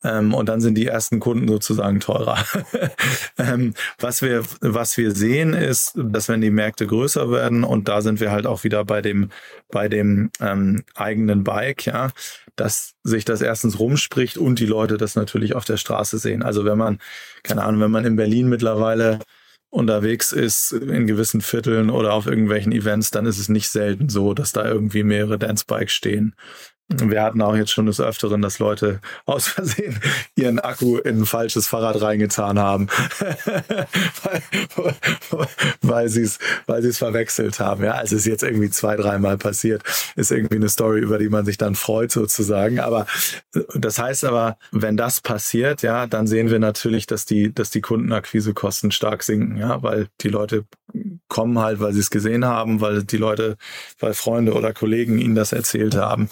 [0.02, 2.38] Ähm, und dann sind die ersten Kunden sozusagen teurer.
[3.38, 8.00] ähm, was wir, was wir sehen ist, dass wenn die Märkte größer werden und da
[8.00, 9.30] sind wir halt auch wieder bei dem,
[9.70, 12.10] bei dem ähm, eigenen Bike, ja,
[12.56, 16.42] dass sich das erstens rumspricht und die Leute das natürlich auf der Straße sehen.
[16.42, 16.98] Also wenn man,
[17.42, 19.18] keine Ahnung, wenn man in Berlin mittlerweile
[19.70, 24.32] unterwegs ist in gewissen Vierteln oder auf irgendwelchen Events, dann ist es nicht selten so,
[24.32, 26.34] dass da irgendwie mehrere Dancebikes stehen.
[26.90, 30.00] Wir hatten auch jetzt schon des Öfteren, dass Leute aus Versehen
[30.36, 32.88] ihren Akku in ein falsches Fahrrad reingetan haben,
[34.22, 34.42] weil,
[35.82, 37.84] weil sie es verwechselt haben.
[37.84, 39.82] Ja, also es ist jetzt irgendwie zwei, dreimal passiert.
[40.16, 42.80] Ist irgendwie eine Story, über die man sich dann freut sozusagen.
[42.80, 43.06] Aber
[43.74, 47.82] das heißt aber, wenn das passiert, ja, dann sehen wir natürlich, dass die, dass die
[47.82, 50.64] Kundenakquisekosten stark sinken, ja, weil die Leute
[51.28, 53.58] kommen halt, weil sie es gesehen haben, weil die Leute,
[54.00, 56.30] weil Freunde oder Kollegen ihnen das erzählt haben.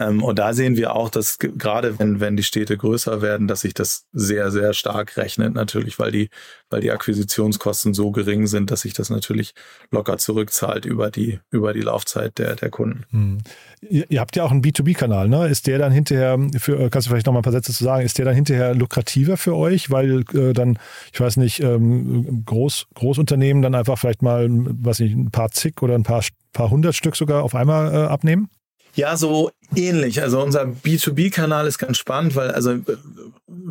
[0.00, 3.62] Ähm, und da sehen wir auch, dass gerade wenn, wenn die Städte größer werden, dass
[3.62, 6.30] sich das sehr, sehr stark rechnet natürlich, weil die,
[6.70, 9.54] weil die Akquisitionskosten so gering sind, dass sich das natürlich
[9.90, 13.04] locker zurückzahlt über die, über die Laufzeit der, der Kunden.
[13.10, 13.38] Hm.
[13.80, 15.48] Ihr, ihr, habt ja auch einen B2B-Kanal, ne?
[15.48, 18.04] Ist der dann hinterher, für, kannst du vielleicht noch mal ein paar Sätze zu sagen,
[18.04, 20.78] ist der dann hinterher lukrativer für euch, weil äh, dann,
[21.12, 25.82] ich weiß nicht, ähm, Groß, Großunternehmen dann einfach vielleicht mal, was nicht, ein paar zig
[25.82, 28.48] oder ein paar, paar hundert Stück sogar auf einmal äh, abnehmen?
[28.94, 30.22] Ja, so ähnlich.
[30.22, 32.78] Also unser B2B-Kanal ist ganz spannend, weil also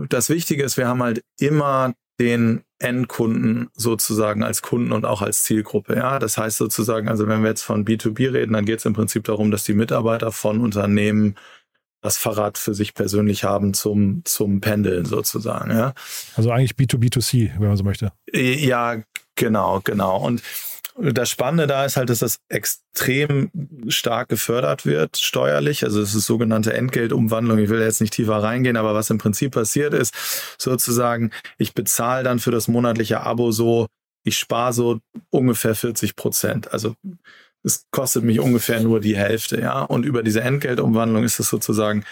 [0.09, 5.43] das Wichtige ist, wir haben halt immer den Endkunden sozusagen als Kunden und auch als
[5.43, 5.95] Zielgruppe.
[5.95, 8.93] Ja, das heißt sozusagen, also wenn wir jetzt von B2B reden, dann geht es im
[8.93, 11.35] Prinzip darum, dass die Mitarbeiter von Unternehmen
[12.01, 15.71] das Fahrrad für sich persönlich haben zum, zum Pendeln sozusagen.
[15.71, 15.93] Ja.
[16.35, 18.11] Also eigentlich B2B2C, wenn man so möchte.
[18.31, 19.01] Ja,
[19.35, 20.23] genau, genau.
[20.23, 20.43] Und
[20.99, 23.51] das Spannende da ist halt, dass das extrem
[23.87, 25.83] stark gefördert wird steuerlich.
[25.83, 27.59] Also es ist sogenannte Entgeltumwandlung.
[27.59, 30.13] Ich will jetzt nicht tiefer reingehen, aber was im Prinzip passiert ist,
[30.57, 33.87] sozusagen, ich bezahle dann für das monatliche Abo so,
[34.23, 36.73] ich spare so ungefähr 40 Prozent.
[36.73, 36.95] Also
[37.63, 39.81] es kostet mich ungefähr nur die Hälfte, ja.
[39.83, 42.05] Und über diese Entgeltumwandlung ist es sozusagen,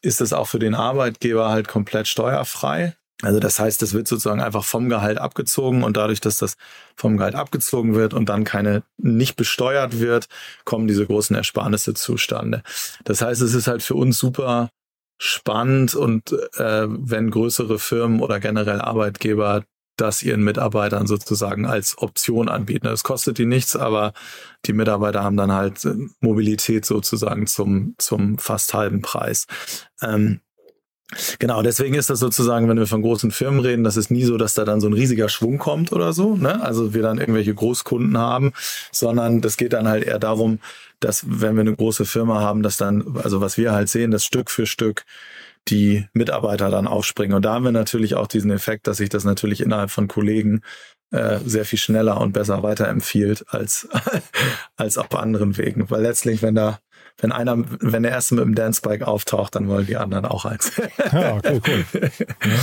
[0.00, 2.94] ist es auch für den Arbeitgeber halt komplett steuerfrei.
[3.22, 6.56] Also das heißt, das wird sozusagen einfach vom Gehalt abgezogen und dadurch, dass das
[6.96, 10.26] vom Gehalt abgezogen wird und dann keine nicht besteuert wird,
[10.64, 12.62] kommen diese großen Ersparnisse zustande.
[13.04, 14.70] Das heißt, es ist halt für uns super
[15.18, 19.62] spannend und äh, wenn größere Firmen oder generell Arbeitgeber
[19.96, 22.86] das ihren Mitarbeitern sozusagen als Option anbieten.
[22.88, 24.14] Es kostet die nichts, aber
[24.64, 25.86] die Mitarbeiter haben dann halt
[26.20, 29.46] Mobilität sozusagen zum, zum fast halben Preis.
[30.00, 30.40] Ähm,
[31.38, 34.36] Genau, deswegen ist das sozusagen, wenn wir von großen Firmen reden, das ist nie so,
[34.36, 36.62] dass da dann so ein riesiger Schwung kommt oder so, ne?
[36.62, 38.52] Also wir dann irgendwelche Großkunden haben,
[38.90, 40.58] sondern das geht dann halt eher darum,
[41.00, 44.24] dass wenn wir eine große Firma haben, dass dann, also was wir halt sehen, dass
[44.24, 45.04] Stück für Stück
[45.68, 47.36] die Mitarbeiter dann aufspringen.
[47.36, 50.62] Und da haben wir natürlich auch diesen Effekt, dass sich das natürlich innerhalb von Kollegen
[51.12, 53.88] äh, sehr viel schneller und besser weiterempfiehlt als,
[54.76, 55.88] als auf anderen Wegen.
[55.90, 56.80] Weil letztlich, wenn da
[57.22, 60.72] wenn einer, wenn der erste mit dem Dancebike auftaucht, dann wollen die anderen auch eins.
[61.12, 61.84] ja, okay, cool.
[62.44, 62.58] Ja.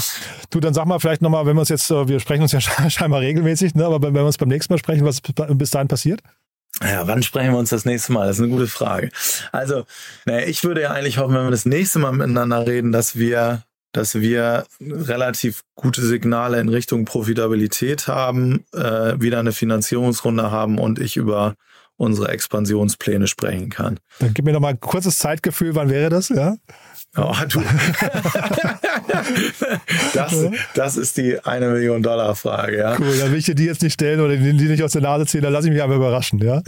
[0.49, 2.59] Du, dann sag mal vielleicht nochmal, wenn wir uns jetzt, äh, wir sprechen uns ja
[2.89, 6.21] scheinbar regelmäßig, ne, aber wenn wir uns beim nächsten Mal sprechen, was bis dahin passiert?
[6.83, 8.27] Ja, wann sprechen wir uns das nächste Mal?
[8.27, 9.09] Das ist eine gute Frage.
[9.51, 9.85] Also,
[10.25, 13.63] naja, ich würde ja eigentlich hoffen, wenn wir das nächste Mal miteinander reden, dass wir,
[13.93, 20.99] dass wir relativ gute Signale in Richtung Profitabilität haben, äh, wieder eine Finanzierungsrunde haben und
[20.99, 21.55] ich über
[21.99, 23.99] unsere Expansionspläne sprechen kann.
[24.19, 26.55] Dann gib mir noch mal ein kurzes Zeitgefühl, wann wäre das, ja?
[27.17, 27.59] Oh, du.
[30.13, 32.95] das, das ist die eine Million Dollar Frage, ja.
[32.99, 35.25] Cool, dann will ich dir die jetzt nicht stellen oder die nicht aus der Nase
[35.25, 36.61] ziehen, dann lasse ich mich einfach überraschen, ja.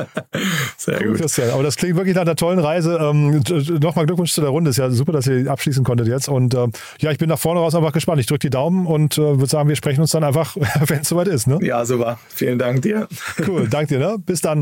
[0.76, 1.20] Sehr cool, gut.
[1.22, 1.50] Christian.
[1.50, 2.96] Aber das klingt wirklich nach einer tollen Reise.
[3.00, 3.42] Ähm,
[3.80, 4.70] Nochmal Glückwunsch zu der Runde.
[4.70, 6.28] Ist ja super, dass ihr abschließen konntet jetzt.
[6.28, 8.20] Und ähm, ja, ich bin nach vorne raus einfach gespannt.
[8.20, 10.56] Ich drücke die Daumen und äh, würde sagen, wir sprechen uns dann einfach,
[10.86, 11.48] wenn es soweit ist.
[11.48, 11.58] Ne?
[11.60, 12.18] Ja, super.
[12.28, 13.08] Vielen Dank dir.
[13.46, 13.98] Cool, danke dir.
[13.98, 14.16] Ne?
[14.24, 14.61] Bis dann.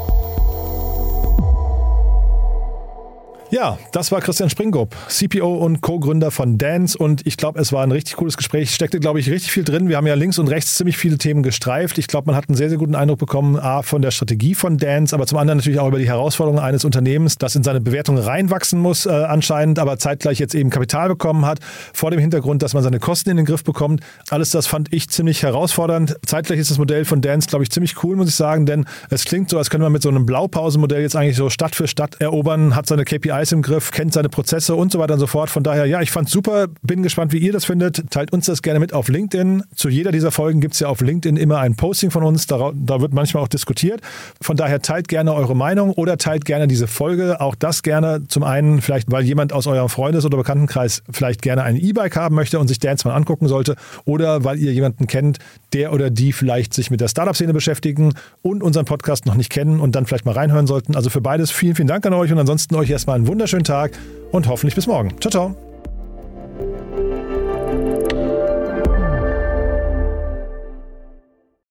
[3.51, 7.83] Ja, das war Christian Springrup, CPO und Co-Gründer von Dance und ich glaube, es war
[7.83, 8.73] ein richtig cooles Gespräch.
[8.73, 9.89] Steckte, glaube ich, richtig viel drin.
[9.89, 11.97] Wir haben ja links und rechts ziemlich viele Themen gestreift.
[11.97, 14.77] Ich glaube, man hat einen sehr, sehr guten Eindruck bekommen, A, von der Strategie von
[14.77, 18.17] Dance, aber zum anderen natürlich auch über die Herausforderungen eines Unternehmens, das in seine Bewertung
[18.17, 21.59] reinwachsen muss äh, anscheinend, aber zeitgleich jetzt eben Kapital bekommen hat,
[21.91, 23.99] vor dem Hintergrund, dass man seine Kosten in den Griff bekommt.
[24.29, 26.15] Alles das fand ich ziemlich herausfordernd.
[26.25, 29.25] Zeitgleich ist das Modell von Dance, glaube ich, ziemlich cool, muss ich sagen, denn es
[29.25, 32.15] klingt so, als könnte man mit so einem Blaupausenmodell jetzt eigentlich so Stadt für Stadt
[32.21, 35.27] erobern, hat seine KPIs KPIs im Griff, kennt seine Prozesse und so weiter und so
[35.27, 35.49] fort.
[35.49, 38.09] Von daher, ja, ich fand's super, bin gespannt, wie ihr das findet.
[38.11, 39.63] Teilt uns das gerne mit auf LinkedIn.
[39.75, 42.47] Zu jeder dieser Folgen gibt's ja auf LinkedIn immer ein Posting von uns.
[42.47, 44.01] Da, da wird manchmal auch diskutiert.
[44.41, 47.41] Von daher teilt gerne eure Meinung oder teilt gerne diese Folge.
[47.41, 51.63] Auch das gerne zum einen vielleicht, weil jemand aus eurem Freundes- oder Bekanntenkreis vielleicht gerne
[51.63, 53.75] ein E-Bike haben möchte und sich Dance mal angucken sollte
[54.05, 55.39] oder weil ihr jemanden kennt,
[55.73, 59.79] der oder die vielleicht sich mit der Startup-Szene beschäftigen und unseren Podcast noch nicht kennen
[59.79, 60.95] und dann vielleicht mal reinhören sollten.
[60.95, 63.97] Also für beides vielen, vielen Dank an euch und ansonsten euch erstmal einen wunderschönen Tag
[64.31, 65.19] und hoffentlich bis morgen.
[65.19, 65.55] Ciao, ciao.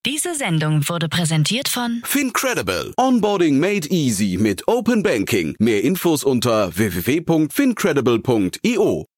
[0.06, 2.94] Diese Sendung wurde präsentiert von Fincredible.
[2.96, 5.54] Onboarding made easy mit Open Banking.
[5.58, 9.09] Mehr Infos unter www.fincredible.io.